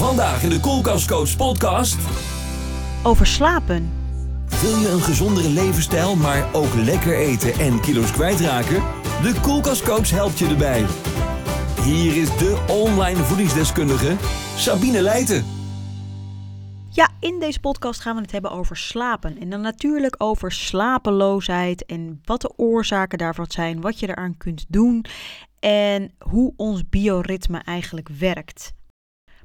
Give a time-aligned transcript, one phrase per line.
[0.00, 1.98] Vandaag in de Koelkastcoach podcast.
[3.04, 3.90] Over slapen.
[4.60, 8.82] Wil je een gezondere levensstijl, maar ook lekker eten en kilo's kwijtraken?
[9.22, 10.86] De Koelkastcoach helpt je erbij.
[11.82, 14.16] Hier is de online voedingsdeskundige
[14.56, 15.44] Sabine Leijten.
[16.90, 19.38] Ja, in deze podcast gaan we het hebben over slapen.
[19.40, 24.64] En dan natuurlijk over slapeloosheid en wat de oorzaken daarvan zijn, wat je eraan kunt
[24.68, 25.04] doen
[25.58, 28.78] en hoe ons bioritme eigenlijk werkt.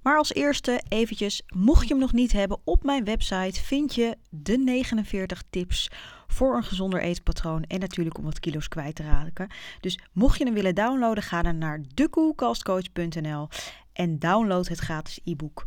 [0.05, 4.17] Maar als eerste eventjes, mocht je hem nog niet hebben, op mijn website vind je
[4.30, 5.89] de 49 tips
[6.27, 9.47] voor een gezonder eetpatroon en natuurlijk om wat kilo's kwijt te raken.
[9.80, 13.47] Dus mocht je hem willen downloaden, ga dan naar decoolcastcoach.nl
[13.94, 15.66] en download het gratis e-book.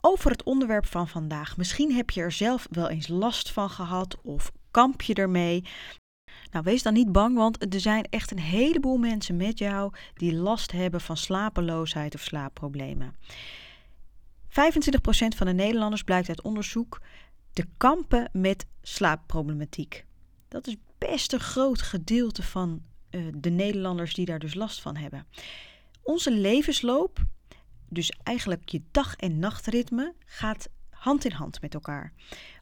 [0.00, 1.56] Over het onderwerp van vandaag.
[1.56, 5.64] Misschien heb je er zelf wel eens last van gehad of kamp je ermee.
[6.50, 10.34] Nou, wees dan niet bang, want er zijn echt een heleboel mensen met jou die
[10.34, 13.14] last hebben van slapeloosheid of slaapproblemen.
[14.54, 17.00] 25% van de Nederlanders blijkt uit onderzoek
[17.52, 20.04] te kampen met slaapproblematiek.
[20.48, 24.96] Dat is best een groot gedeelte van uh, de Nederlanders die daar dus last van
[24.96, 25.26] hebben.
[26.02, 27.24] Onze levensloop,
[27.88, 32.12] dus eigenlijk je dag- en nachtritme, gaat hand in hand met elkaar.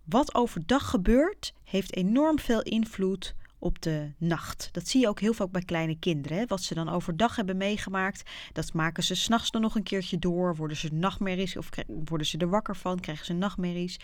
[0.04, 4.68] Wat overdag gebeurt, heeft enorm veel invloed op de nacht.
[4.72, 6.38] Dat zie je ook heel vaak bij kleine kinderen.
[6.38, 6.46] Hè?
[6.46, 10.56] Wat ze dan overdag hebben meegemaakt, dat maken ze s'nachts dan nog een keertje door.
[10.56, 11.68] Worden ze nachtmerries of
[12.04, 13.96] worden ze er wakker van, krijgen ze nachtmerries.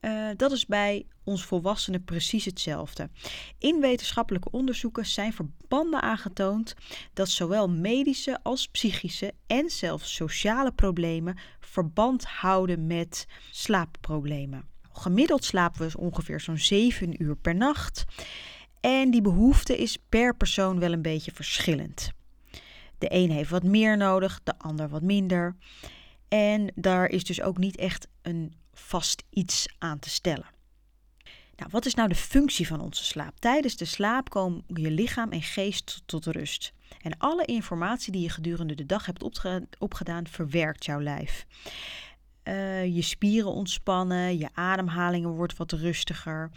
[0.00, 3.10] Uh, dat is bij ons volwassenen precies hetzelfde.
[3.58, 6.74] In wetenschappelijke onderzoeken zijn verbanden aangetoond
[7.12, 14.64] dat zowel medische als psychische en zelfs sociale problemen verband houden met slaapproblemen.
[14.92, 18.04] Gemiddeld slapen we ongeveer zo'n 7 uur per nacht.
[18.88, 22.12] En die behoefte is per persoon wel een beetje verschillend.
[22.98, 25.56] De een heeft wat meer nodig, de ander wat minder.
[26.28, 30.46] En daar is dus ook niet echt een vast iets aan te stellen.
[31.56, 33.38] Nou, wat is nou de functie van onze slaap?
[33.38, 36.72] Tijdens de slaap komen je lichaam en geest tot rust.
[37.02, 39.22] En alle informatie die je gedurende de dag hebt
[39.78, 41.46] opgedaan, verwerkt jouw lijf.
[42.48, 46.50] Uh, je spieren ontspannen, je ademhalingen wordt wat rustiger.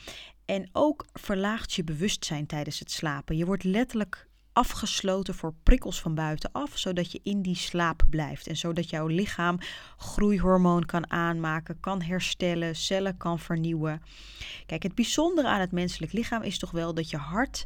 [0.45, 3.37] En ook verlaagt je bewustzijn tijdens het slapen.
[3.37, 8.47] Je wordt letterlijk afgesloten voor prikkels van buitenaf, zodat je in die slaap blijft.
[8.47, 9.57] En zodat jouw lichaam
[9.97, 14.01] groeihormoon kan aanmaken, kan herstellen, cellen kan vernieuwen.
[14.65, 17.65] Kijk, het bijzondere aan het menselijk lichaam is toch wel dat je hart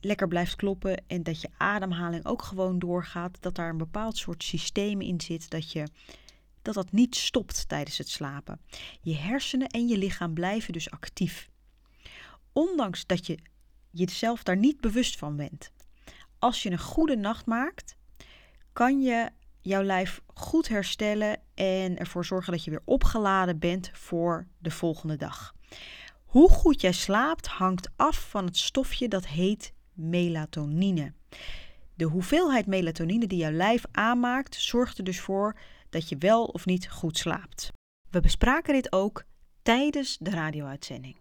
[0.00, 3.36] lekker blijft kloppen en dat je ademhaling ook gewoon doorgaat.
[3.40, 5.86] Dat daar een bepaald soort systeem in zit dat je
[6.62, 8.60] dat dat niet stopt tijdens het slapen.
[9.00, 11.48] Je hersenen en je lichaam blijven dus actief
[12.52, 13.38] ondanks dat je
[13.90, 15.72] jezelf daar niet bewust van bent.
[16.38, 17.96] Als je een goede nacht maakt,
[18.72, 24.46] kan je jouw lijf goed herstellen en ervoor zorgen dat je weer opgeladen bent voor
[24.58, 25.54] de volgende dag.
[26.24, 31.12] Hoe goed jij slaapt hangt af van het stofje dat heet melatonine.
[31.94, 35.56] De hoeveelheid melatonine die jouw lijf aanmaakt zorgt er dus voor
[35.90, 37.70] dat je wel of niet goed slaapt.
[38.10, 39.22] We bespraken dit ook
[39.62, 41.16] tijdens de radio-uitzending.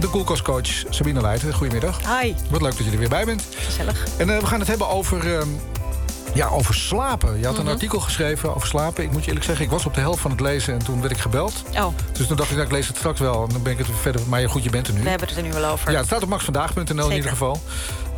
[0.00, 1.52] De koelkastcoach Sabine Leijten.
[1.54, 2.20] Goedemiddag.
[2.20, 2.34] Hi.
[2.50, 3.42] Wat leuk dat je er weer bij bent.
[3.50, 4.18] Gezellig.
[4.18, 5.42] En uh, we gaan het hebben over, uh,
[6.34, 7.38] ja, over slapen.
[7.38, 7.72] Je had een Mhm.
[7.72, 9.04] artikel geschreven over slapen.
[9.04, 11.00] Ik moet je eerlijk zeggen, ik was op de helft van het lezen en toen
[11.00, 11.62] werd ik gebeld.
[11.74, 13.42] Oh, Dus toen dacht ik, nou, ik lees het straks wel.
[13.44, 14.20] En dan ben ik het verder.
[14.28, 15.02] Maar goed, je bent er nu.
[15.02, 15.90] we hebben het er nu wel over.
[15.90, 17.60] Ja, het staat op maxvandaag.nl in ieder geval.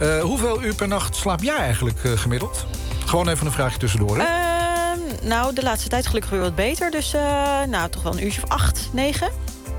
[0.02, 2.66] Uh, hoeveel uur per nacht slaap jij eigenlijk uh, gemiddeld?
[3.08, 4.18] Gewoon even een vraagje tussendoor.
[4.18, 4.22] Hè?
[4.24, 6.90] Ehm, nou, de laatste tijd gelukkig weer wat beter.
[6.90, 7.20] Dus uh,
[7.68, 9.28] nou, toch wel een uurtje of acht, negen.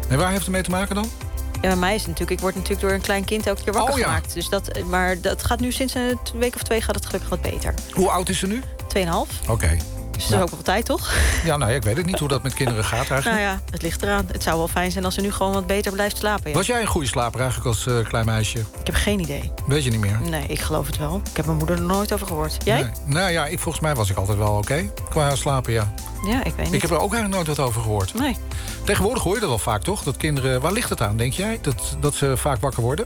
[0.07, 1.09] En waar heeft het mee te maken dan?
[1.53, 3.73] Ja, bij mij is het natuurlijk, ik word natuurlijk door een klein kind elke keer
[3.73, 4.05] wakker Oh, ja.
[4.05, 4.33] gemaakt.
[4.33, 7.41] Dus dat, maar dat gaat nu sinds een week of twee gaat het gelukkig wat
[7.41, 7.73] beter.
[7.91, 8.61] Hoe oud is ze nu?
[8.97, 9.47] 2,5.
[9.47, 9.77] Oké.
[10.19, 11.11] Dus dat is ook wel tijd, toch?
[11.43, 13.25] Ja, nou ja, ik weet het niet hoe dat met kinderen gaat eigenlijk.
[13.25, 14.25] Nou ja, het ligt eraan.
[14.31, 16.49] Het zou wel fijn zijn als ze nu gewoon wat beter blijft slapen.
[16.49, 16.55] Ja.
[16.55, 18.59] Was jij een goede slaper eigenlijk als uh, klein meisje?
[18.59, 19.51] Ik heb geen idee.
[19.67, 20.19] Weet je niet meer?
[20.29, 21.21] Nee, ik geloof het wel.
[21.29, 22.57] Ik heb mijn moeder er nooit over gehoord.
[22.63, 22.81] Jij?
[22.81, 22.91] Nee.
[23.05, 24.89] Nou ja, ik, volgens mij was ik altijd wel oké.
[25.09, 25.93] Qua slapen, ja.
[26.25, 26.73] Ja, ik weet niet.
[26.73, 28.13] Ik heb er ook eigenlijk nooit wat over gehoord.
[28.13, 28.35] Nee.
[28.83, 30.03] Tegenwoordig hoor je dat wel vaak, toch?
[30.03, 30.61] Dat kinderen...
[30.61, 31.59] Waar ligt het aan, denk jij?
[31.61, 33.05] Dat, dat ze vaak wakker worden?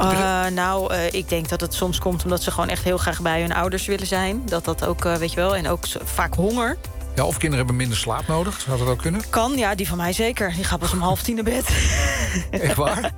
[0.00, 3.20] Uh, nou, uh, ik denk dat het soms komt omdat ze gewoon echt heel graag
[3.20, 4.42] bij hun ouders willen zijn.
[4.44, 6.76] Dat dat ook, uh, weet je wel, en ook vaak honger.
[7.14, 8.60] Ja, of kinderen hebben minder slaap nodig.
[8.60, 9.22] Zou dat ook kunnen?
[9.30, 10.52] Kan, ja, die van mij zeker.
[10.54, 11.68] Die gaat pas om half tien naar bed.
[12.50, 13.12] Echt waar?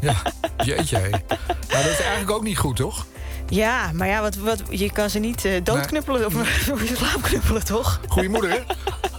[0.00, 0.14] Ja,
[0.56, 0.96] jeetje.
[0.96, 1.10] hé.
[1.10, 1.20] Nou,
[1.68, 3.06] dat is eigenlijk ook niet goed, toch?
[3.48, 6.32] Ja, maar ja, wat, wat, je kan ze niet doodknuppelen of
[6.66, 8.00] voor je slaap knuppelen, toch?
[8.08, 8.58] Goeie moeder, hè?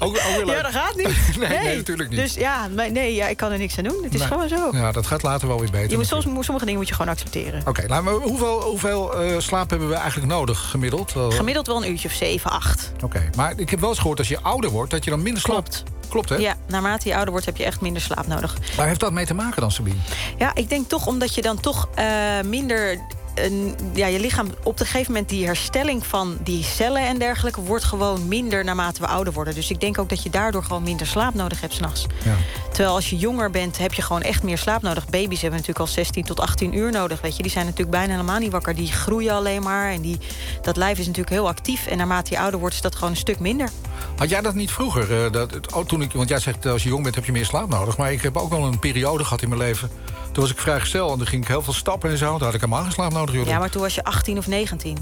[0.06, 0.56] Ook, ook weer leuk.
[0.56, 1.08] Ja, dat gaat niet.
[1.40, 2.20] Nee, nee, natuurlijk niet.
[2.20, 4.04] Dus ja, maar nee, ja, ik kan er niks aan doen.
[4.04, 4.70] Het is gewoon zo.
[4.72, 5.90] Ja, dat gaat later wel weer beter.
[5.90, 7.62] Je moet soms, sommige dingen moet je gewoon accepteren.
[7.68, 11.16] Oké, nou, maar hoeveel, hoeveel eh, slaap hebben we eigenlijk nodig gemiddeld?
[11.30, 12.92] Gemiddeld wel een uurtje of 7, 8.
[13.04, 14.92] Oké, maar ik heb wel eens gehoord als je ouder wordt...
[14.92, 15.84] dat je dan minder slaapt.
[15.84, 15.94] Klopt.
[16.10, 16.36] Klopt, hè?
[16.36, 18.58] Ja, naarmate je ouder wordt heb je echt minder slaap nodig.
[18.76, 19.96] Waar heeft dat mee te maken dan, Sabine?
[20.38, 22.06] Ja, ik denk toch omdat je dan toch eh,
[22.46, 23.00] minder...
[23.36, 27.62] een- ja, je lichaam op een gegeven moment die herstelling van die cellen en dergelijke
[27.62, 29.56] wordt gewoon minder naarmate we ouder worden.
[29.56, 32.06] Dus ik denk ook dat je daardoor gewoon minder slaap nodig hebt s'nachts.
[32.24, 32.36] Ja.
[32.72, 35.06] Terwijl als je jonger bent, heb je gewoon echt meer slaap nodig.
[35.08, 37.22] Baby's hebben natuurlijk al 16 tot 18 uur nodig.
[37.22, 37.42] Weet je.
[37.44, 38.76] Die zijn natuurlijk bijna helemaal niet wakker.
[38.76, 39.92] Die groeien alleen maar.
[39.92, 40.18] En die,
[40.62, 41.88] dat lijf is natuurlijk heel actief.
[41.88, 43.70] En naarmate je ouder wordt, is dat gewoon een stuk minder.
[44.18, 45.26] Had jij dat niet vroeger?
[45.26, 47.46] eh, dat, oh, toen ik, want jij zegt als je jong bent heb je meer
[47.46, 47.98] slaap nodig.
[47.98, 49.90] Maar ik heb ook wel een periode gehad in mijn leven.
[50.32, 52.32] Toen was ik vrijgezel en toen ging ik heel veel stappen en zo.
[52.32, 53.36] Toen had ik helemaal geen slaap nodig.
[53.36, 53.48] Joh.
[53.48, 54.98] Ja, maar toen was je 18 of 19.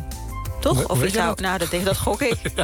[0.63, 0.77] Toch?
[0.77, 1.39] Hoe- Of zou, dat?
[1.39, 2.36] nou, dat, dat gok ik.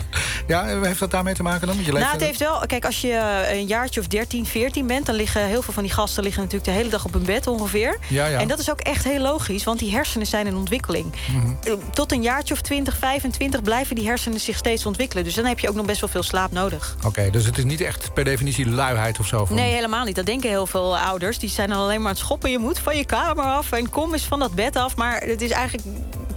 [0.48, 1.78] Ja, heeft dat daarmee te maken dan?
[1.84, 2.64] Je Nou, het heeft wel.
[2.68, 5.84] Kijk, als je eh, een jaartje of 13, 14 bent, dan liggen heel veel van
[5.84, 7.98] die gasten liggen natuurlijk de hele dag op hun bed ongeveer.
[8.08, 8.40] Ja, ja.
[8.40, 11.14] En dat is ook echt heel logisch, want die hersenen zijn in ontwikkeling.
[11.32, 11.54] Mhm.
[11.64, 15.24] Eh, Tot een jaartje of 20, 25 blijven die hersenen zich steeds ontwikkelen.
[15.24, 16.96] Dus dan heb je ook nog best wel veel slaap nodig.
[17.06, 19.46] Oké, dus het is niet echt per definitie luiheid of zo?
[19.46, 19.56] Van...
[19.56, 20.16] Nee, helemaal niet.
[20.16, 21.40] Dat denken heel veel ouders.
[21.40, 22.52] Die zijn dan alleen maar aan het schoppen.
[22.52, 24.96] Je moet van je kamer af en kom eens van dat bed af.
[24.96, 25.88] Maar het is eigenlijk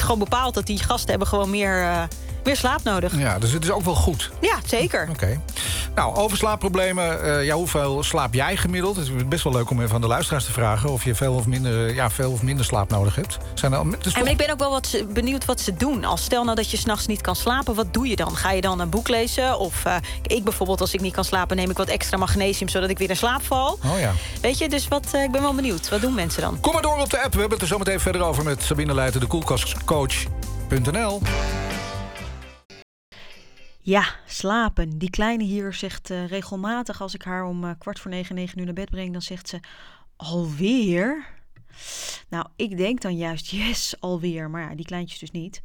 [0.03, 2.03] gewoon bepaald dat die gasten hebben gewoon meer, eh,
[2.45, 3.19] meer slaap nodig.
[3.19, 4.31] Ja, dus het is ook wel goed.
[4.41, 5.09] Ja, zeker.
[5.11, 5.41] Oké.
[5.95, 7.23] Nou, over slaapproblemen.
[7.39, 8.97] eh, ja, hoeveel slaap jij gemiddeld?
[8.97, 10.91] Het is best wel leuk om even aan de luisteraars te vragen...
[10.91, 13.39] of je veel of minder, ja, veel of minder slaap nodig hebt.
[13.55, 16.05] Zijn er, al- En toch- ik ben ook wel wat ze- benieuwd wat ze doen.
[16.05, 18.37] Als stel nou dat je s'nachts niet kan slapen, wat doe je dan?
[18.37, 19.59] Ga je dan een boek lezen?
[19.59, 19.95] Of eh,
[20.27, 23.11] ik bijvoorbeeld, als ik niet kan slapen, neem ik wat extra magnesium zodat ik weer
[23.11, 23.79] in slaap val.
[23.93, 24.13] Oh ja.
[24.41, 25.89] Weet je, dus wat, eh, ik ben wel benieuwd.
[25.89, 26.61] Wat doen mensen dan?
[26.61, 27.33] Kom maar door op de app.
[27.35, 31.21] We hebben het er zo meteen verder over met Sabine Leijten, de koelkastcoach.nl.
[33.85, 34.99] Ja, slapen.
[34.99, 38.59] Die kleine hier zegt eh, regelmatig als ik haar om eh, kwart voor negen, negen
[38.59, 39.61] uur naar bed breng, dan zegt ze
[40.17, 41.27] alweer.
[42.29, 44.51] Nou, ik denk dan juist yes, alweer.
[44.51, 45.63] Maar ja, die kleintjes dus niet.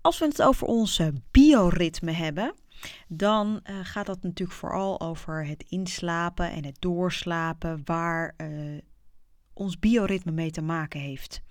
[0.00, 2.54] Als we het over onze bioritme hebben,
[3.08, 8.36] dan eh, gaat dat natuurlijk vooral over het inslapen en het doorslapen, waar
[9.52, 11.42] ons bioritme mee te maken heeft.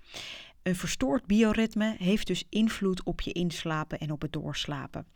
[0.62, 5.06] Een verstoord bioritme heeft dus invloed op je inslapen en op het doorslapen.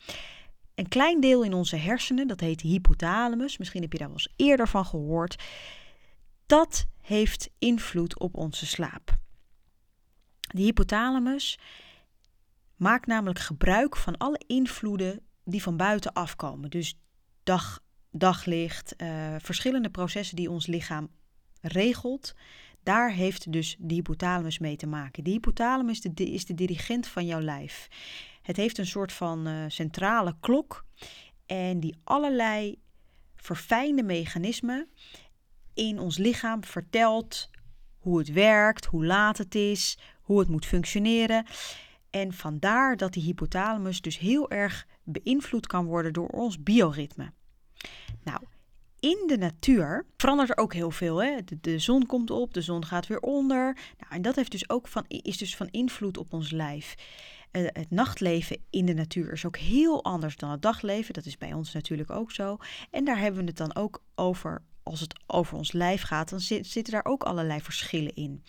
[0.78, 4.32] Een klein deel in onze hersenen, dat heet hypothalamus, misschien heb je daar wel eens
[4.36, 5.42] eerder van gehoord,
[6.46, 9.18] dat heeft invloed op onze slaap.
[10.40, 11.58] De hypothalamus
[12.76, 16.70] maakt namelijk gebruik van alle invloeden die van buiten afkomen.
[16.70, 16.98] Dus
[17.42, 21.08] dag, daglicht, eh, verschillende processen die ons lichaam
[21.60, 22.34] regelt.
[22.82, 25.24] Daar heeft dus de hypothalamus mee te maken.
[25.24, 27.88] De hypothalamus de- is de dirigent van jouw lijf.
[28.48, 30.84] Het heeft een soort van eh, centrale klok
[31.46, 32.78] en die allerlei
[33.36, 34.88] verfijnde mechanismen
[35.74, 37.50] in ons lichaam vertelt
[37.98, 41.46] hoe het werkt, hoe laat het is, hoe het moet functioneren.
[42.10, 47.32] En vandaar dat die hypothalamus dus heel erg beïnvloed kan worden door ons bioritme.
[48.22, 48.40] Nou,
[49.00, 51.22] in de natuur verandert er ook heel veel.
[51.22, 51.44] Hè?
[51.44, 53.76] De, de zon komt op, de zon gaat weer onder.
[53.98, 56.94] Nou, en dat heeft dus ook van, is dus van invloed op ons lijf.
[57.50, 61.14] Eh, het nachtleven in de natuur is ook heel anders dan het dagleven.
[61.14, 62.56] Dat is bij ons natuurlijk ook zo.
[62.90, 64.62] En daar hebben we het dan ook over.
[64.82, 68.42] Als het over ons lijf gaat, dan zit- zitten daar ook allerlei verschillen in.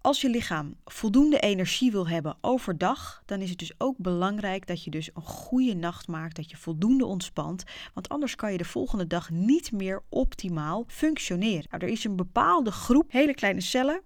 [0.00, 4.84] Als je lichaam voldoende energie wil hebben overdag, dan is het dus ook belangrijk dat
[4.84, 8.64] je dus een goede nacht maakt, dat je voldoende ontspant, want anders kan je de
[8.64, 11.66] volgende dag niet meer optimaal functioneren.
[11.70, 14.02] Nou, er is een bepaalde groep hele kleine cellen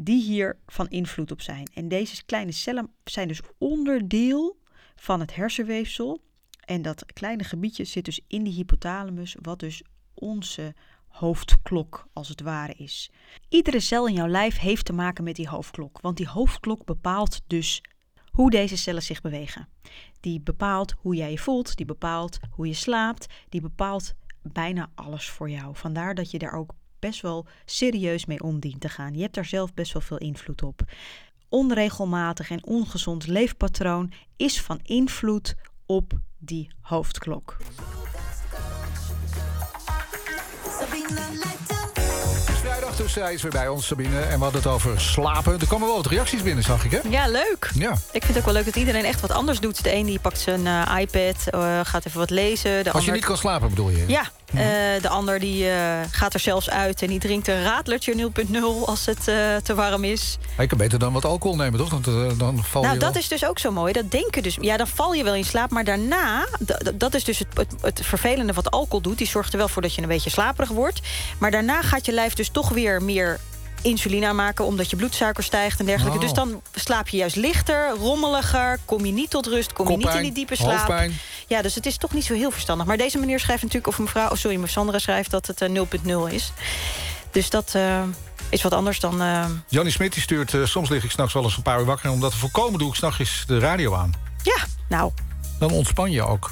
[0.00, 1.70] die hier van invloed op zijn.
[1.74, 4.58] En deze kleine cellen zijn dus onderdeel
[4.96, 6.20] van het hersenweefsel.
[6.64, 9.82] En dat kleine gebiedje zit dus in die hypothalamus, wat dus
[10.14, 10.74] onze
[11.08, 13.10] hoofdklok als het ware is.
[13.48, 17.40] Iedere cel in jouw lijf heeft te maken met die hoofdklok, want die hoofdklok bepaalt
[17.46, 17.82] dus
[18.30, 19.68] hoe deze cellen zich bewegen.
[20.20, 25.28] Die bepaalt hoe jij je voelt, die bepaalt hoe je slaapt, die bepaalt bijna alles
[25.28, 25.76] voor jou.
[25.76, 29.14] Vandaar dat je daar ook best wel serieus mee om dient te gaan.
[29.14, 30.80] Je hebt daar zelf best wel veel invloed op.
[31.48, 35.54] Onregelmatig en ongezond leefpatroon is van invloed
[35.86, 37.56] op die hoofdklok.
[42.98, 44.20] Dus zij is weer bij ons, Sabine.
[44.20, 45.60] En we hadden het over slapen.
[45.60, 46.98] Er komen wel wat reacties binnen, zag ik, hè?
[47.08, 47.70] Ja, leuk.
[47.74, 47.92] Ja.
[47.92, 49.84] Ik vind het ook wel leuk dat iedereen echt wat anders doet.
[49.84, 52.84] De een die pakt zijn eh, iPad, eh, gaat even wat lezen.
[52.84, 54.04] De Als je niet kan slapen, bedoel je?
[54.06, 54.62] Ja, Uh,
[55.02, 59.06] de ander die uh, gaat er zelfs uit en die drinkt een radlertje 0.0 als
[59.06, 60.38] het uh, te warm is.
[60.58, 62.00] Ik kan beter dan wat alcohol nemen, toch?
[62.00, 63.22] Dan, dan val nou, je dat wel...
[63.22, 63.92] is dus ook zo mooi.
[63.92, 64.56] Dat denken dus.
[64.60, 65.70] Ja, dan val je wel in slaap.
[65.70, 66.46] Maar daarna,
[66.94, 69.18] dat is dus het, het, het, vervelende wat alcohol doet.
[69.18, 71.00] Die zorgt er wel voor dat je een beetje slaperig wordt.
[71.38, 73.40] Maar daarna gaat je lijf dus toch weer meer
[73.82, 74.64] insuline aanmaken...
[74.64, 76.18] omdat je bloedsuiker stijgt en dergelijke.
[76.18, 76.24] Oh.
[76.24, 78.78] Dus dan slaap je juist lichter, rommeliger...
[78.84, 80.70] kom je niet tot rust, kom je niet in die diepe slaap.
[80.70, 81.18] Hoofdpijn.
[81.46, 82.86] Ja, dus het is toch niet zo heel verstandig.
[82.86, 83.92] Maar deze meneer schrijft natuurlijk...
[83.92, 85.82] of mevrouw, oh sorry, mevrouw Sandra schrijft dat het uh,
[86.28, 86.52] 0.0 is.
[87.30, 87.72] Dus dat...
[87.76, 88.02] Uh,
[88.50, 89.22] is wat anders dan...
[89.22, 89.44] Uh...
[89.68, 90.52] Jannie Smit die stuurt...
[90.52, 92.06] Uh, soms lig ik s'nachts wel eens een paar uur wakker...
[92.06, 94.12] en om dat te voorkomen doe ik s'nachts de radio aan.
[94.42, 94.56] Ja,
[94.88, 95.12] nou...
[95.58, 96.50] Dan ontspan je ook.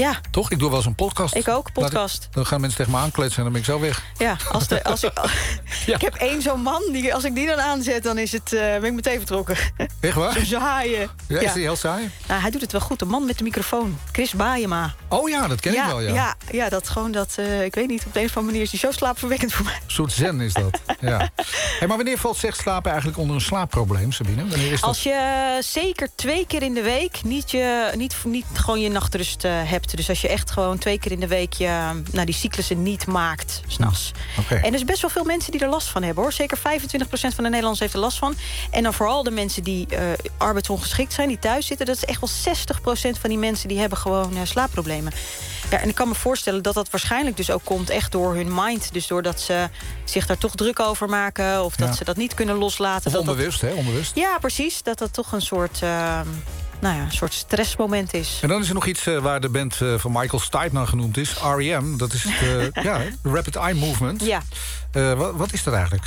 [0.00, 0.20] Ja.
[0.30, 0.50] Toch?
[0.50, 1.34] Ik doe wel eens een podcast.
[1.34, 2.24] Ik ook, podcast.
[2.24, 4.02] Ik, dan gaan mensen tegen me aankletsen en dan ben ik zo weg.
[4.18, 5.12] Ja, als de, als ik,
[5.86, 5.94] ja.
[5.94, 8.02] ik heb één zo'n man, die, als ik die dan aanzet...
[8.02, 9.56] dan is het, uh, ben ik meteen vertrokken.
[10.00, 10.32] Echt waar?
[10.38, 11.10] Zo zaaien.
[11.28, 12.10] Ja, is die heel saai?
[12.26, 12.98] Nou, hij doet het wel goed.
[12.98, 13.98] De man met de microfoon.
[14.12, 14.94] Chris Baayema.
[15.08, 16.14] Oh ja, dat ken ja, ik wel, ja.
[16.14, 17.36] Ja, ja dat gewoon dat...
[17.38, 19.64] Uh, ik weet niet, op de een of andere manier is hij zo slaapverwekkend voor
[19.64, 19.74] mij.
[19.74, 21.30] Een soort zen is dat, ja.
[21.78, 24.48] Hey, maar wanneer valt zegt slapen eigenlijk onder een slaapprobleem, Sabine?
[24.48, 24.88] Wanneer is dat?
[24.88, 29.44] Als je zeker twee keer in de week niet, je, niet, niet gewoon je nachtrust
[29.44, 29.85] uh, hebt.
[29.94, 33.06] Dus als je echt gewoon twee keer in de week je, nou, die cyclussen niet
[33.06, 34.10] maakt, s'nachts.
[34.38, 34.58] Okay.
[34.58, 36.32] En er is best wel veel mensen die er last van hebben, hoor.
[36.32, 36.60] Zeker 25%
[37.10, 38.34] van de Nederlanders heeft er last van.
[38.70, 39.98] En dan vooral de mensen die uh,
[40.38, 41.86] arbeidsongeschikt zijn, die thuis zitten...
[41.86, 42.54] dat is echt wel
[43.16, 45.12] 60% van die mensen die hebben gewoon uh, slaapproblemen.
[45.70, 47.90] Ja, en ik kan me voorstellen dat dat waarschijnlijk dus ook komt...
[47.90, 48.92] echt door hun mind.
[48.92, 49.68] Dus doordat ze
[50.04, 51.64] zich daar toch druk over maken...
[51.64, 51.94] of dat Ja.
[51.94, 53.06] ze dat niet kunnen loslaten.
[53.06, 53.72] Of dat dat- onbewust, hè?
[53.72, 54.14] Onbewust.
[54.14, 54.82] Ja, precies.
[54.82, 56.20] Dat dat toch een soort, uh,
[56.80, 58.38] nou ja, een soort stressmoment is.
[58.42, 60.86] En dan is er nog iets uh, waar de band uh, van Michael Stipe naar
[60.86, 61.32] genoemd is.
[61.42, 61.96] R.E.M.
[61.96, 62.42] Dat is het
[62.76, 64.24] uh, ja, Rapid Eye Movement.
[64.24, 64.42] Ja.
[64.92, 66.04] Wat, wat, is dat eigenlijk?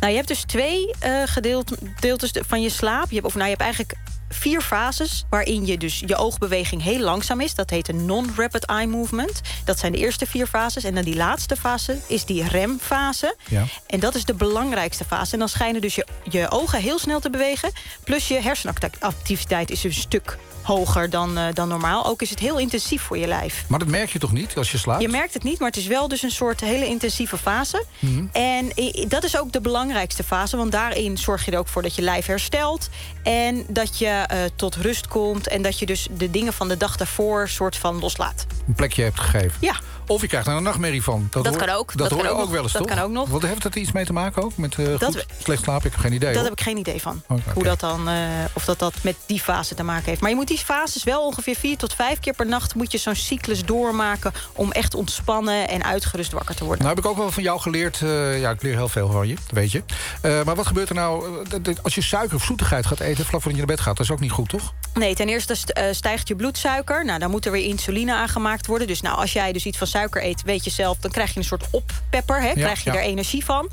[0.00, 0.94] Nou, je hebt dus twee
[1.24, 3.08] gedeeltes van je slaap.
[3.08, 3.94] Je hebt, of nou, je hebt eigenlijk
[4.28, 7.54] vier fases waarin je dus je oogbeweging heel langzaam is.
[7.54, 9.40] Dat heet een non-rapid eye movement.
[9.64, 10.84] Dat zijn de eerste vier fases.
[10.84, 13.36] En dan die laatste fase is die REM-fase.
[13.48, 13.64] Ja.
[13.86, 15.32] En dat is de belangrijkste fase.
[15.32, 17.70] En dan schijnen dus je, je ogen heel snel te bewegen.
[18.04, 22.06] Plus je hersenactiviteit is een stuk hoger dan, uh, dan normaal.
[22.06, 23.64] Ook is het heel intensief voor je lijf.
[23.68, 25.02] Maar dat merk je toch niet als je slaapt?
[25.02, 27.84] Je merkt het niet, maar het is wel dus een soort hele intensieve fase.
[27.98, 28.28] Mm -hmm.
[28.32, 28.72] En
[29.08, 30.56] dat is ook de belangrijkste fase.
[30.56, 32.88] Want daarin zorg je er ook voor dat je lijf herstelt.
[33.22, 35.48] En dat je uh, tot rust komt.
[35.48, 38.46] En dat je dus de dingen van de dag daarvoor soort van loslaat.
[38.68, 39.58] Een plekje hebt gegeven.
[39.60, 39.76] Ja.
[40.06, 41.28] Of je krijgt er een nachtmerrie van.
[41.30, 41.88] Dat, hoor, kan ook.
[41.88, 42.90] Dat, dat hoor kan je ook ook wel eens, dat toch?
[42.96, 43.28] kan ook nog.
[43.28, 44.56] Wat heeft dat iets mee te maken ook?
[44.56, 45.86] Met uh, Dat goed, we- slecht slapen?
[45.86, 46.28] Ik heb geen idee.
[46.32, 46.44] Dat hoor.
[46.50, 47.22] heb ik geen idee van.
[47.28, 48.14] Oké, Hoe dat dan, eh,
[48.52, 50.20] of dat dat met die fase te maken heeft.
[50.20, 52.74] Maar je moet die fases wel ongeveer vier tot vijf keer per nacht...
[52.74, 56.84] moet je zo'n cyclus doormaken om echt ontspannen en uitgerust wakker te worden.
[56.84, 58.02] Nou heb ik ook wel van jou geleerd.
[58.02, 59.82] eh, ja, ik leer heel veel van je, dat weet je.
[60.22, 63.00] Eh, maar wat gebeurt er nou eh, dat- dat- als je suiker of zoetigheid gaat
[63.00, 63.24] eten...
[63.24, 63.96] vlak voordat je naar bed gaat?
[63.96, 64.72] Dat is ook niet goed, toch?
[64.94, 67.04] Nee, ten eerste st- eh, stijgt je bloedsuiker.
[67.04, 68.86] Nou, dan moet er weer insuline aangemaakt worden.
[68.86, 70.98] Dus nou, als jij dus iets van suiker eet, weet je zelf...
[70.98, 72.52] dan krijg je een soort oppepper, hè?
[72.52, 73.70] krijg je er energie van.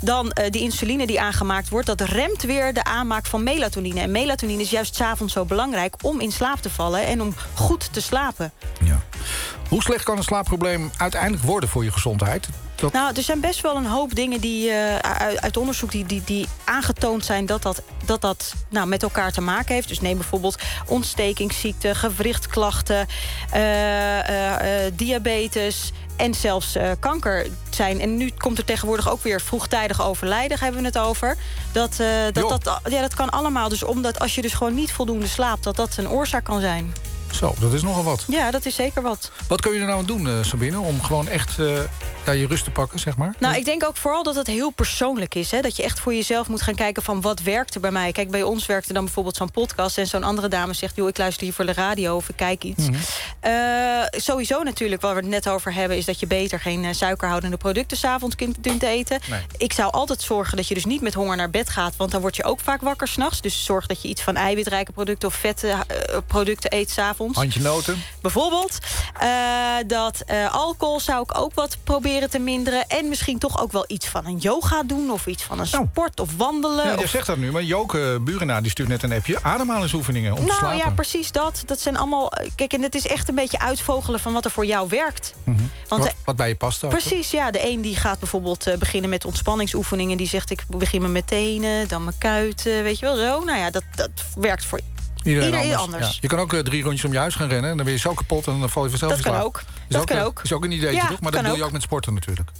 [0.00, 1.86] Dan eh, die insuline die aangemaakt wordt...
[1.86, 4.00] dat remt weer de aanmaak van melatonine.
[4.00, 5.94] En melatonine is juist 's avonds zo belangrijk...
[6.02, 8.52] om in slaap te vallen en om goed te slapen.
[8.84, 9.02] ja.
[9.68, 12.48] Hoe slecht kan een slaapprobleem uiteindelijk worden voor je gezondheid?
[12.90, 16.22] Nou, er zijn best wel een hoop dingen die eh, uit, uit onderzoek die, die,
[16.24, 19.88] die aangetoond zijn dat dat, dat, dat nou, met elkaar te maken heeft.
[19.88, 23.06] Dus neem bijvoorbeeld ontstekingsziekten, gewrichtklachten,
[23.50, 28.00] eh, eh, diabetes en zelfs kanker zijn.
[28.00, 31.36] En nu komt er tegenwoordig ook weer vroegtijdig overlijden, hebben we het over.
[31.72, 31.96] Dat,
[32.32, 33.68] dat, dat, ja, dat kan allemaal.
[33.68, 36.92] Dus omdat als je dus gewoon niet voldoende slaapt, dat dat een oorzaak kan zijn.
[37.32, 38.24] Zo, dat is nogal wat.
[38.28, 39.30] Ja, dat is zeker wat.
[39.48, 40.80] Wat kun je er nou aan doen, eh, Sabine?
[40.80, 41.66] Om gewoon echt eh,
[42.26, 43.34] ja, je rust te pakken, zeg maar?
[43.38, 45.50] Nou, ik denk ook vooral dat het heel persoonlijk is.
[45.50, 45.60] Hè?
[45.60, 48.12] Dat je echt voor jezelf moet gaan kijken van wat werkt er bij mij.
[48.12, 49.98] Kijk, bij ons werkte dan bijvoorbeeld zo'n podcast...
[49.98, 52.64] en zo'n andere dame zegt, joh, ik luister hier voor de radio of ik kijk
[52.64, 52.88] iets.
[52.88, 52.98] Mhm.
[53.40, 53.52] Eh,
[54.10, 55.96] sowieso natuurlijk, waar we het net over hebben...
[55.96, 59.20] is dat je beter geen suikerhoudende producten s'avonds kunt, eten.
[59.30, 59.40] Nee.
[59.56, 61.96] Ik zou altijd zorgen dat je dus niet met honger naar bed gaat...
[61.96, 63.40] want dan word je ook vaak wakker s'nachts.
[63.40, 65.74] Dus zorg dat je iets van eiwitrijke producten of vette
[66.26, 67.21] producten eet s'avonds.
[67.32, 68.02] Handje noten.
[68.22, 68.78] Bijvoorbeeld
[69.20, 69.28] eh,
[69.86, 72.88] dat eh, alcohol zou ik ook wat proberen te minderen.
[72.88, 75.10] En misschien toch ook wel iets van een yoga doen.
[75.10, 75.86] Of iets van een Nou.
[75.90, 76.84] sport of wandelen.
[76.86, 79.42] Ja, je of- zegt dat nu, maar Joke Burena die stuurt net een appje.
[79.42, 81.62] Ademhalingsoefeningen om te nou ja, precies dat.
[81.66, 82.32] Dat zijn allemaal.
[82.32, 85.34] eh, Kijk, en het is echt een beetje uitvogelen van wat er voor jou werkt.
[85.44, 85.98] Want Mhm.
[85.98, 86.90] wat, wat bij je past ook.
[86.90, 87.50] Precies, ja.
[87.50, 90.16] De een die gaat bijvoorbeeld beginnen met ontspanningsoefeningen.
[90.16, 93.44] Die zegt ik begin met mijn tenen, dan mijn kuiten, weet je wel zo.
[93.44, 94.80] Nou ja, dat, dat werkt voor
[95.24, 95.94] Iedereen, iedereen anders.
[95.94, 96.12] anders.
[96.12, 96.18] Ja.
[96.20, 97.70] Je kan ook eh, drie rondjes om je huis gaan rennen.
[97.70, 99.44] En dan ben je zo kapot en dan val je vanzelf Dat kan slaap.
[99.44, 99.58] ook.
[99.58, 100.40] Is Dat ook, kan ook.
[100.42, 101.20] Is ook een ideetje, Ja, toch?
[101.20, 102.50] Maar dat doe je ook met sporten natuurlijk.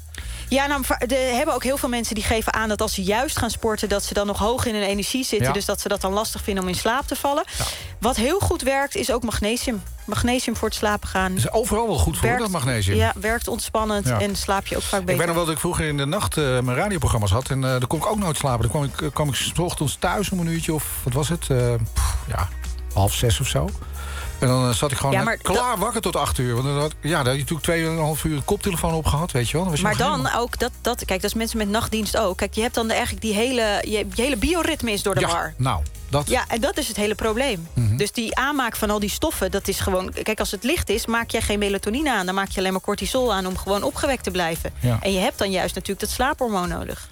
[0.52, 3.38] Ja, nou, er hebben ook heel veel mensen die geven aan dat als ze juist
[3.38, 3.88] gaan sporten...
[3.88, 5.52] dat ze dan nog hoog in hun energie zitten.
[5.52, 7.44] Dus dat ze dat dan lastig vinden om in slaap te vallen.
[7.98, 9.82] Wat heel goed werkt, is ook magnesium.
[10.04, 11.36] Magnesium voor het slapen gaan.
[11.36, 12.96] Is overal wel goed voor, dat magnesium.
[12.96, 15.12] Ja, werkt ontspannend en slaap je ook vaak beter.
[15.12, 17.50] Ik weet nog wel dat ik vroeger in de nacht uh, mijn radioprogramma's had.
[17.50, 18.60] En uh, daar kon ik ook nooit slapen.
[18.60, 21.48] Dan kwam ik, kwam ik s ochtends thuis om een uurtje of wat was het?
[21.48, 21.74] Uh,
[22.28, 22.48] ja,
[22.94, 23.68] half zes of zo.
[24.42, 26.54] En dan eh, zat ik gewoon klaar wakker tot acht uur.
[26.54, 29.56] Want dan had, ja, dan had je natuurlijk tweeënhalf uur de koptelefoon opgehad, weet je
[29.56, 29.74] wel.
[29.82, 32.36] maar dan ook, dat, dat, kijk, dat is mensen met nachtdienst ook.
[32.36, 35.26] Kijk, je hebt dan eigenlijk die hele, je, je hele bioritme is door de ja,
[35.26, 35.54] war.
[35.56, 36.28] nou, dat...
[36.28, 37.68] Ja, en dat is het hele probleem.
[37.74, 37.96] Mhm.
[37.96, 40.12] Dus die aanmaak van al die stoffen, dat is gewoon...
[40.22, 42.26] Kijk, als het licht is, maak je geen melatonine aan.
[42.26, 44.72] Dan maak je alleen maar cortisol aan om gewoon opgewekt te blijven.
[45.00, 47.08] En je hebt dan juist natuurlijk dat slaaphormoon nodig.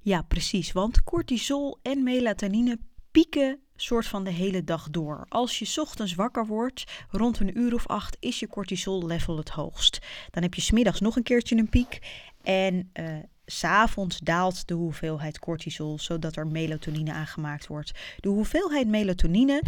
[0.00, 0.72] Ja, precies.
[0.72, 2.78] Want cortisol en melatonine
[3.10, 5.26] pieken soort van de hele dag door.
[5.28, 9.48] Als je ochtends wakker wordt, rond een uur of acht, is je cortisol level het
[9.48, 9.98] hoogst.
[10.30, 11.98] Dan heb je smiddags nog een keertje een piek.
[12.42, 17.92] En uh, s'avonds daalt de hoeveelheid cortisol, zodat er melatonine aangemaakt wordt.
[18.20, 19.62] De hoeveelheid melatonine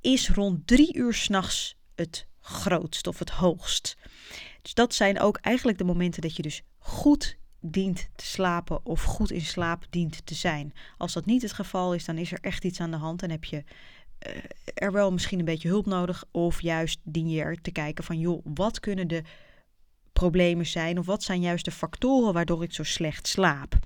[0.00, 3.96] is rond drie uur s'nachts het grootst of het hoogst.
[4.62, 9.02] Dus dat zijn ook eigenlijk de momenten dat je dus goed dient te slapen of
[9.02, 10.74] goed in slaap dient te zijn.
[10.98, 13.30] Als dat niet het geval is, dan is er echt iets aan de hand en
[13.30, 13.64] heb je
[14.26, 14.34] uh,
[14.74, 16.24] er wel misschien een beetje hulp nodig.
[16.30, 19.22] Of juist dien je er te kijken van, joh, wat kunnen de
[20.12, 23.78] problemen zijn of wat zijn juist de factoren waardoor ik zo slecht slaap.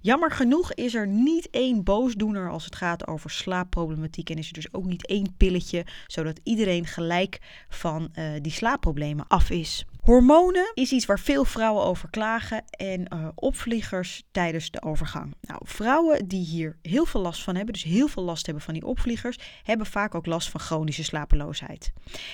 [0.00, 4.52] Jammer genoeg is er niet één boosdoener als het gaat over slaapproblematiek en is er
[4.52, 9.84] dus ook niet één pilletje zodat iedereen gelijk van uh, die slaapproblemen af is.
[10.08, 15.34] Hormonen is iets waar veel vrouwen over klagen en uh, opvliegers tijdens de overgang.
[15.40, 18.74] Nou, vrouwen die hier heel veel last van hebben, dus heel veel last hebben van
[18.74, 21.92] die opvliegers, hebben vaak ook last van chronische slapeloosheid.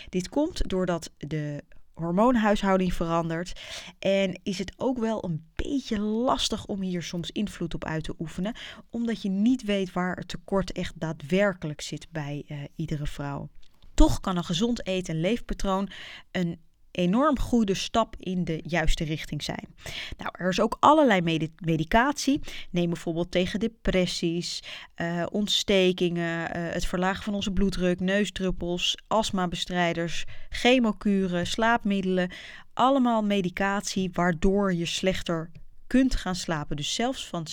[0.09, 1.63] Dit komt doordat de
[1.95, 3.61] hormoonhuishouding verandert.
[3.99, 8.15] En is het ook wel een beetje lastig om hier soms invloed op uit te
[8.19, 8.55] oefenen,
[8.91, 13.49] omdat je niet weet waar het tekort echt daadwerkelijk zit bij uh, iedere vrouw.
[13.95, 15.91] Toch kan een gezond eten- en leefpatroon
[16.31, 16.61] een
[16.95, 19.75] enorm goede stap in de juiste richting zijn.
[20.17, 22.41] Nou, er is ook allerlei medicatie.
[22.71, 24.63] Neem bijvoorbeeld tegen depressies,
[24.97, 32.31] uh, ontstekingen, uh, het verlagen van onze bloeddruk, neusdruppels, astmabestrijders, chemokuren, slaapmiddelen.
[32.75, 35.51] Allemaal medicatie waardoor je slechter
[35.87, 36.77] kunt gaan slapen.
[36.77, 37.47] Dus zelfs van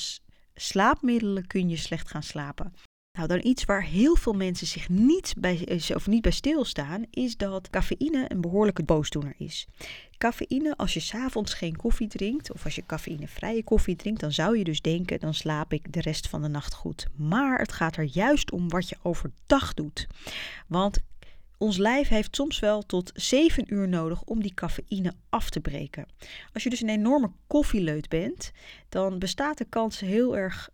[0.56, 2.74] slaapmiddelen kun je slecht gaan slapen.
[3.22, 7.06] Nou, dan iets waar heel veel mensen zich niet bij, eh, of niet bij stilstaan,
[7.10, 9.68] is dat cafeïne een behoorlijke boosdoener is.
[10.18, 14.58] Cafeïne, als je s'avonds geen koffie drinkt, of als je cafeïnevrije koffie drinkt, dan zou
[14.58, 17.08] je dus denken, dan slaap ik de rest van de nacht goed.
[17.16, 20.08] Maar het gaat er juist om wat je overdag doet.
[20.68, 21.00] Want
[21.58, 26.06] ons lijf heeft soms wel tot 7 uur nodig om die cafeïne af te breken.
[26.54, 28.52] Als je dus een enorme koffieleut bent,
[28.90, 30.70] dan bestaat de kans heel erg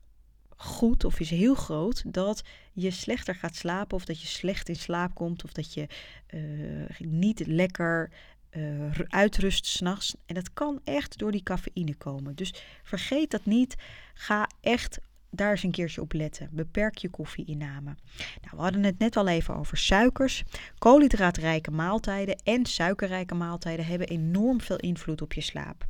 [0.58, 2.44] goed of is heel groot dat
[2.74, 5.88] je slechter gaat slapen of dat je slecht in slaap komt of dat je
[6.34, 8.12] uh, niet lekker
[8.52, 10.16] uh, uitrust s'nachts.
[10.26, 12.36] En dat kan echt door die cafeïne komen.
[12.36, 13.76] Dus vergeet dat niet.
[14.14, 16.50] Ga echt daar eens een keertje op letten.
[16.52, 17.96] Beperk je koffieinname.
[18.42, 20.44] Nou, we hadden het net al even over suikers.
[20.78, 25.88] Koolhydraatrijke maaltijden en suikerrijke maaltijden hebben enorm veel invloed op je slaap.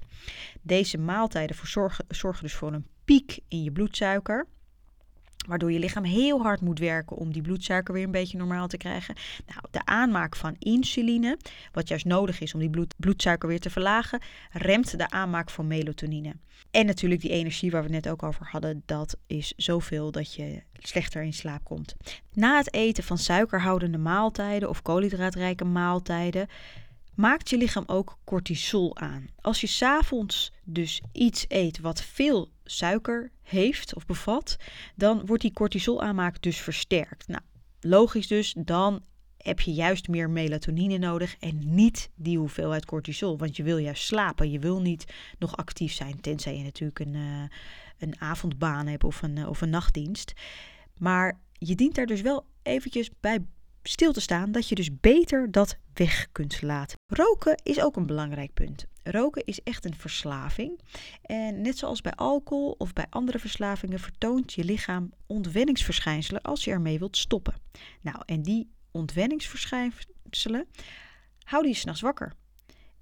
[0.62, 4.48] Deze maaltijden zorgen, zorgen dus voor een piek in je bloedsuiker
[5.48, 8.78] waardoor je lichaam heel hard moet werken om die bloedsuiker weer een beetje normaal te
[8.78, 9.16] krijgen.
[9.48, 11.38] Nou, de aanmaak van insuline,
[11.72, 15.68] wat juist nodig is om die bloed, bloedsuiker weer te verlagen, remt de aanmaak van
[15.68, 16.36] melatonine.
[16.72, 20.34] En natuurlijk die energie waar we het net ook over hadden, dat is zoveel dat
[20.34, 21.96] je slechter in slaap komt.
[22.34, 26.48] Na het eten van suikerhoudende maaltijden of koolhydraatrijke maaltijden
[27.16, 29.28] maakt je lichaam ook cortisol aan.
[29.42, 34.58] Als je s'avonds dus iets eet wat veel suiker heeft of bevat,
[34.96, 37.28] dan wordt die cortisol aanmaak dus versterkt.
[37.28, 37.42] Nou,
[37.80, 39.04] logisch dus, dan
[39.38, 43.38] heb je juist meer melatonine nodig en niet die hoeveelheid cortisol.
[43.38, 47.14] Want je wil juist slapen, je wil niet nog actief zijn, tenzij je natuurlijk een,
[47.14, 47.44] uh,
[47.98, 50.34] een avondbaan hebt of een, uh, of een nachtdienst.
[50.98, 53.46] Maar je dient daar dus wel eventjes bij
[53.88, 56.98] stil te staan dat je dus beter dat weg kunt laten.
[57.14, 58.86] Roken is ook een belangrijk punt.
[59.04, 60.80] Roken is echt een verslaving.
[61.22, 66.72] En net zoals bij alcohol of bij andere verslavingen vertoont je lichaam ontwenningsverschijnselen als je
[66.72, 67.54] ermee wilt stoppen.
[68.02, 70.68] Nou, en die ontwenningsverschijnselen
[71.44, 72.34] houden je s'nachts wakker.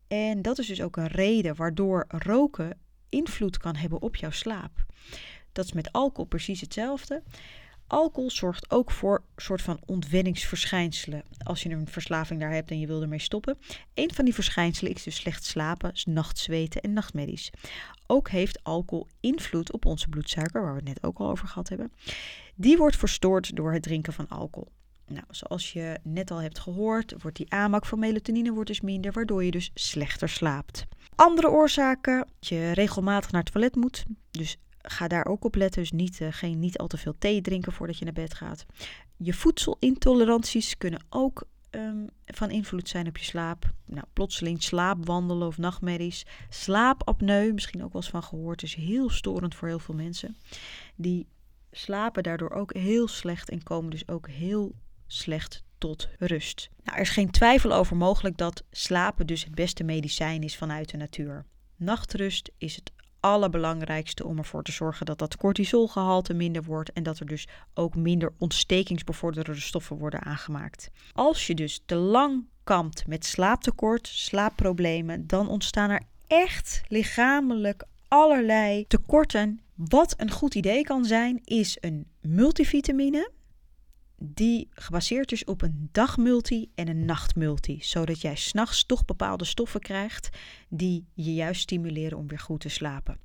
[0.08, 4.86] En dat is dus ook een reden waardoor roken invloed kan hebben op jouw slaap.
[5.52, 7.24] Dat is met alcohol precies hetzelfde.
[7.88, 11.24] Alcohol zorgt ook voor soort van ontwenningsverschijnselen.
[11.43, 13.58] Als je een verslaving daar hebt en je wil ermee stoppen.
[13.93, 17.52] Een van die verschijnselen is dus slecht slapen, nachtzweten en nachtmedies.
[18.08, 21.69] Ook heeft alcohol invloed op onze bloedsuiker, waar we het net ook al over gehad
[21.69, 21.91] hebben.
[22.56, 24.71] Die wordt verstoord door het drinken van alcohol.
[25.08, 29.12] Nou, zoals je net al hebt gehoord, wordt die aanmaak van melatonine wordt dus minder,
[29.12, 30.86] waardoor je dus slechter slaapt.
[31.15, 34.04] Andere oorzaken, dat je regelmatig naar het toilet moet.
[34.32, 35.82] Dus ga daar ook op letten.
[35.82, 38.65] Dus niet, uh, geen, niet al te veel thee drinken voordat je naar bed gaat.
[39.17, 43.74] Je voedselintoleranties kunnen ook um, van invloed zijn op je slaap.
[43.86, 46.26] Nou, plotseling slaapwandelen of nachtmerries.
[46.50, 50.38] Slaapapneu, misschien ook wel eens van gehoord, is heel storend voor heel veel mensen.
[50.95, 51.28] Die
[51.71, 54.76] slapen daardoor ook heel slecht en komen dus ook heel
[55.08, 56.69] slecht tot rust.
[56.84, 60.89] Nou, er is geen twijfel over mogelijk dat slapen dus het beste medicijn is vanuit
[60.89, 61.45] de natuur.
[61.76, 62.91] Nachtrust is het
[63.25, 67.95] allerbelangrijkste om ervoor te zorgen dat dat cortisolgehalte minder wordt en dat er dus ook
[67.95, 70.89] minder ontstekingsbevorderende stoffen worden aangemaakt.
[71.13, 78.85] Als je dus te lang kampt met slaaptekort, slaapproblemen, dan ontstaan er echt lichamelijk allerlei
[78.88, 79.59] tekorten.
[79.75, 83.31] Wat een goed idee kan zijn, is een multivitamine
[84.17, 87.78] die gebaseerd is op een dagmulti en een nachtmulti.
[87.82, 90.30] Zodat jij s'nachts toch bepaalde stoffen krijgt
[90.69, 93.19] die je juist stimuleren om weer goed te slapen.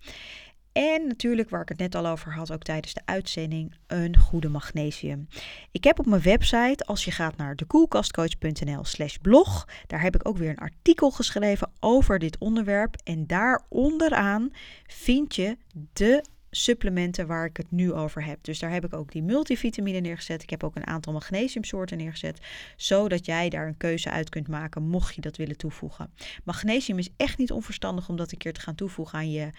[0.73, 4.49] En natuurlijk, waar ik het net al over had, ook tijdens de uitzending, een goede
[4.49, 5.29] magnesium.
[5.71, 10.29] Ik heb op mijn website, als je gaat naar dekoelkastcoach.nl slash blog, daar heb ik
[10.29, 12.97] ook weer een artikel geschreven over dit onderwerp.
[13.05, 14.51] En daar onderaan
[14.87, 15.57] vind je
[15.93, 18.39] de supplementen waar ik het nu over heb.
[18.43, 20.43] Dus daar heb ik ook die multivitamine neergezet.
[20.43, 22.41] Ik heb ook een aantal magnesiumsoorten neergezet,
[22.77, 26.13] zodat jij daar een keuze uit kunt maken mocht je dat willen toevoegen.
[26.45, 29.51] Magnesium is echt niet onverstandig om dat een keer te gaan toevoegen aan je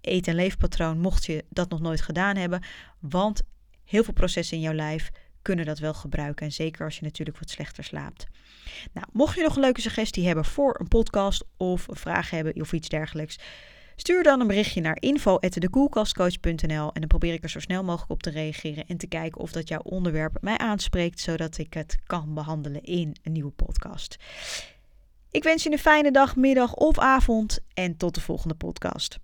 [0.00, 2.62] eet- en leefpatroon, mocht je dat nog nooit gedaan hebben,
[2.98, 3.42] want
[3.84, 5.10] heel veel processen in jouw lijf
[5.42, 8.26] kunnen dat wel gebruiken en zeker als je natuurlijk wat slechter slaapt.
[8.92, 12.60] Nou, mocht je nog een leuke suggestie hebben voor een podcast of een vraag hebben
[12.60, 13.38] of iets dergelijks,
[13.96, 18.22] Stuur dan een berichtje naar info@dekoelkastcoach.nl en dan probeer ik er zo snel mogelijk op
[18.22, 22.34] te reageren en te kijken of dat jouw onderwerp mij aanspreekt, zodat ik het kan
[22.34, 24.16] behandelen in een nieuwe podcast.
[25.30, 29.18] Ik wens je een fijne dag, middag of avond en tot de volgende podcast.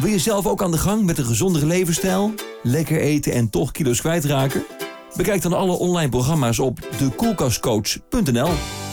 [0.00, 2.34] Wil je zelf ook aan de gang met een gezondere levensstijl?
[2.62, 4.64] Lekker eten en toch kilo's kwijtraken?
[5.16, 8.83] Bekijk dan alle online programma's op dekoelkastcoach.nl.